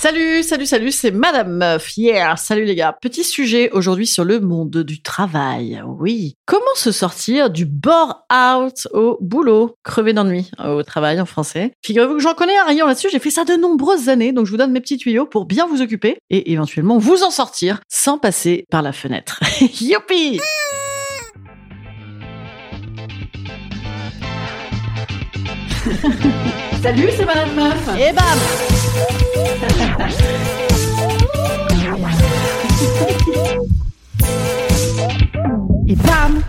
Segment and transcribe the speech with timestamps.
[0.00, 1.96] Salut, salut, salut, c'est Madame Meuf.
[1.96, 2.96] Yeah, salut les gars.
[3.02, 5.82] Petit sujet aujourd'hui sur le monde du travail.
[5.84, 6.36] Oui.
[6.46, 9.74] Comment se sortir du bore-out au boulot?
[9.82, 11.72] Crever d'ennui au travail en français.
[11.84, 13.08] Figurez-vous que j'en connais un rayon là-dessus.
[13.10, 15.66] J'ai fait ça de nombreuses années, donc je vous donne mes petits tuyaux pour bien
[15.66, 19.40] vous occuper et éventuellement vous en sortir sans passer par la fenêtre.
[19.80, 20.38] Youpi
[26.80, 27.88] Salut, c'est Madame Meuf.
[27.98, 29.27] Et bam
[35.88, 36.42] Et bam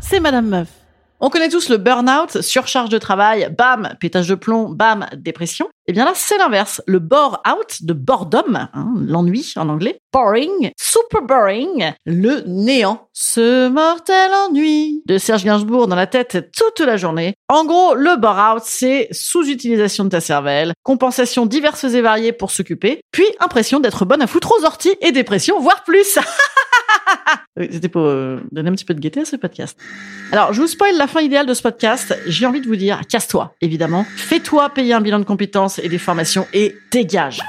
[0.00, 0.83] C'est Madame Meuf.
[1.26, 5.70] On connaît tous le burn-out, surcharge de travail, bam, pétage de plomb, bam, dépression.
[5.86, 6.82] Eh bien là, c'est l'inverse.
[6.86, 14.32] Le bore-out de boredom, hein, l'ennui en anglais, boring, super boring, le néant, ce mortel
[14.46, 17.32] ennui de Serge Gainsbourg dans la tête toute la journée.
[17.48, 23.00] En gros, le bore-out, c'est sous-utilisation de ta cervelle, compensation diverses et variées pour s'occuper,
[23.12, 26.18] puis impression d'être bonne à foutre aux orties et dépression, voire plus.
[27.70, 29.78] C'était pour euh, donner un petit peu de gaieté à ce podcast.
[30.32, 32.18] Alors, je vous spoil la fin idéale de ce podcast.
[32.26, 34.04] J'ai envie de vous dire, casse-toi, évidemment.
[34.16, 37.40] Fais-toi payer un bilan de compétences et des formations et dégage.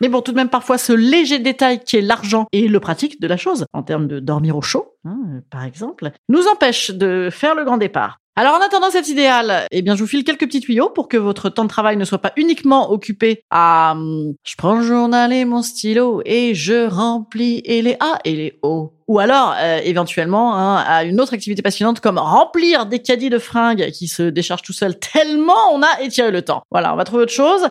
[0.00, 3.20] Mais bon, tout de même, parfois, ce léger détail qui est l'argent et le pratique
[3.20, 5.18] de la chose, en termes de dormir au chaud, hein,
[5.50, 8.18] par exemple, nous empêche de faire le grand départ.
[8.38, 11.16] Alors en attendant cet idéal, eh bien je vous file quelques petits tuyaux pour que
[11.16, 15.32] votre temps de travail ne soit pas uniquement occupé à hum, je prends le journal
[15.32, 18.92] et mon stylo et je remplis et les A et les O.
[19.08, 23.38] Ou alors euh, éventuellement hein, à une autre activité passionnante comme remplir des caddies de
[23.38, 26.60] fringues qui se déchargent tout seul tellement on a étiré le temps.
[26.70, 27.66] Voilà, on va trouver autre chose.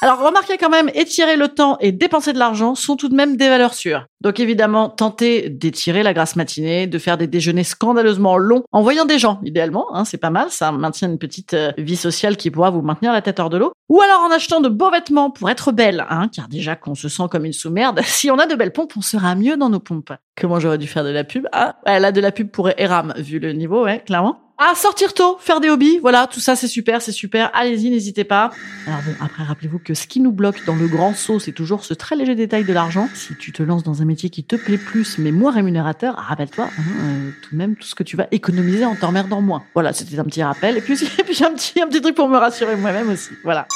[0.00, 3.36] Alors remarquez quand même, étirer le temps et dépenser de l'argent sont tout de même
[3.36, 4.06] des valeurs sûres.
[4.20, 9.06] Donc évidemment, tentez d'étirer la grasse matinée, de faire des déjeuners scandaleusement longs en voyant
[9.06, 12.52] des gens, idéalement, hein, c'est pas mal, ça maintient une petite euh, vie sociale qui
[12.52, 13.72] pourra vous maintenir la tête hors de l'eau.
[13.88, 17.08] Ou alors en achetant de beaux vêtements pour être belle, hein, car déjà qu'on se
[17.08, 19.80] sent comme une sous-merde, si on a de belles pompes, on sera mieux dans nos
[19.80, 20.12] pompes.
[20.40, 23.40] Comment j'aurais dû faire de la pub Ah, là de la pub pour Eram, vu
[23.40, 24.47] le niveau, ouais, clairement.
[24.60, 27.48] Ah, sortir tôt, faire des hobbies, voilà, tout ça c'est super, c'est super.
[27.54, 28.50] Allez-y, n'hésitez pas.
[28.88, 31.84] Alors bon, après rappelez-vous que ce qui nous bloque dans le grand saut, c'est toujours
[31.84, 33.08] ce très léger détail de l'argent.
[33.14, 36.64] Si tu te lances dans un métier qui te plaît plus mais moins rémunérateur, rappelle-toi
[36.76, 39.62] hein, euh, tout de même tout ce que tu vas économiser en t'emmerdant moins.
[39.74, 40.76] Voilà, c'était un petit rappel.
[40.76, 43.30] Et puis, et puis un petit un petit truc pour me rassurer moi-même aussi.
[43.44, 43.68] Voilà.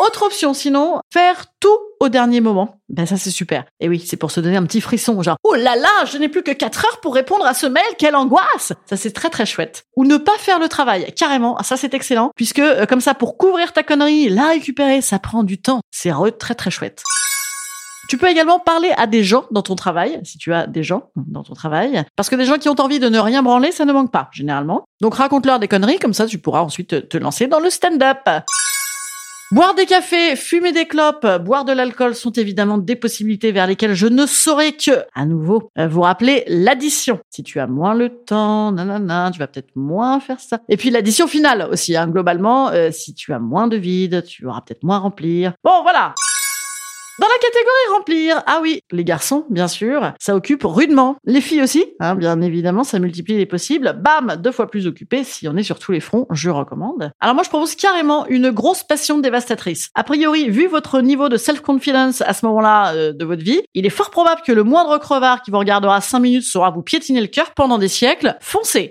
[0.00, 1.68] Autre option, sinon, faire tout
[2.00, 2.80] au dernier moment.
[2.88, 3.66] Ben ça c'est super.
[3.80, 6.30] Et oui, c'est pour se donner un petit frisson, genre oh là là, je n'ai
[6.30, 9.44] plus que 4 heures pour répondre à ce mail, quelle angoisse Ça c'est très très
[9.44, 9.84] chouette.
[9.96, 13.36] Ou ne pas faire le travail, carrément, ça c'est excellent, puisque euh, comme ça pour
[13.36, 15.80] couvrir ta connerie, la récupérer, ça prend du temps.
[15.90, 17.02] C'est très très chouette.
[18.08, 21.10] Tu peux également parler à des gens dans ton travail, si tu as des gens
[21.14, 23.84] dans ton travail, parce que des gens qui ont envie de ne rien branler, ça
[23.84, 24.84] ne manque pas, généralement.
[25.02, 28.26] Donc raconte-leur des conneries, comme ça tu pourras ensuite te lancer dans le stand-up.
[29.52, 33.94] Boire des cafés, fumer des clopes, boire de l'alcool sont évidemment des possibilités vers lesquelles
[33.94, 37.18] je ne saurais que, à nouveau, euh, vous rappeler l'addition.
[37.30, 40.60] Si tu as moins le temps, nanana, tu vas peut-être moins faire ça.
[40.68, 44.46] Et puis l'addition finale aussi, hein, globalement, euh, si tu as moins de vide, tu
[44.46, 45.52] auras peut-être moins à remplir.
[45.64, 46.14] Bon, voilà.
[47.20, 51.16] Dans la catégorie remplir, ah oui, les garçons, bien sûr, ça occupe rudement.
[51.26, 53.94] Les filles aussi, hein, bien évidemment, ça multiplie les possibles.
[54.02, 57.12] Bam, deux fois plus occupé, si on est sur tous les fronts, je recommande.
[57.20, 59.90] Alors moi, je propose carrément une grosse passion dévastatrice.
[59.94, 63.84] A priori, vu votre niveau de self-confidence à ce moment-là euh, de votre vie, il
[63.84, 67.20] est fort probable que le moindre crevard qui vous regardera 5 minutes saura vous piétiner
[67.20, 68.38] le cœur pendant des siècles.
[68.40, 68.90] Foncez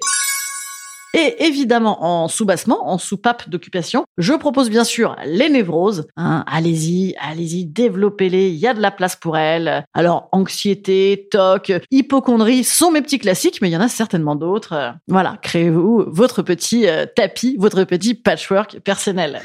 [1.13, 6.07] et évidemment, en sous-bassement, en soupape d'occupation, je propose bien sûr les névroses.
[6.17, 9.83] Hein, allez-y, allez-y, développez-les, il y a de la place pour elles.
[9.93, 14.93] Alors, anxiété, toc, hypochondrie sont mes petits classiques, mais il y en a certainement d'autres.
[15.07, 19.41] Voilà, créez-vous votre petit euh, tapis, votre petit patchwork personnel.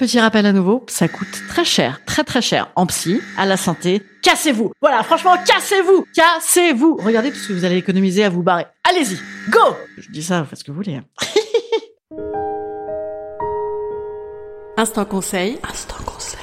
[0.00, 3.58] Petit rappel à nouveau, ça coûte très cher, très très cher en psy, à la
[3.58, 4.02] santé.
[4.22, 8.64] Cassez-vous Voilà, franchement, cassez-vous Cassez-vous Regardez tout ce que vous allez économiser à vous barrer.
[8.90, 9.16] Allez-y
[9.50, 10.96] Go Je dis ça, vous faites ce que vous voulez.
[10.96, 11.04] Hein.
[14.76, 15.58] Instant conseil.
[15.62, 16.40] Instant conseil.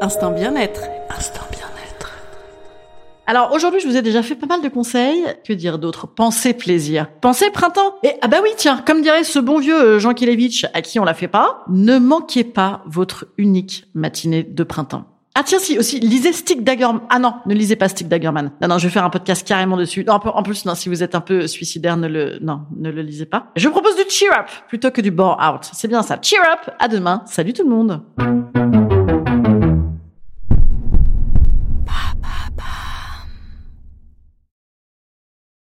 [0.00, 0.82] Instant bien-être.
[1.10, 1.42] Instant
[3.24, 5.24] alors aujourd'hui, je vous ai déjà fait pas mal de conseils.
[5.46, 6.08] Que dire d'autre?
[6.08, 7.06] Pensez plaisir.
[7.20, 7.94] Pensez printemps.
[8.02, 10.98] Et ah bah oui, tiens, comme dirait ce bon vieux euh, Jean Kilevitch à qui
[10.98, 15.11] on la fait pas, ne manquez pas votre unique matinée de printemps.
[15.34, 17.02] Ah tiens si aussi lisez Stick Daggerman.
[17.08, 18.52] Ah non, ne lisez pas Stick Daggerman.
[18.60, 20.04] Non non, je vais faire un podcast carrément dessus.
[20.04, 23.02] Non, en plus non, si vous êtes un peu suicidaire, ne le non, ne le
[23.02, 23.46] lisez pas.
[23.56, 25.68] Je propose du cheer up plutôt que du bore out.
[25.72, 26.18] C'est bien ça.
[26.20, 26.74] Cheer up.
[26.78, 27.22] À demain.
[27.26, 28.02] Salut tout le monde.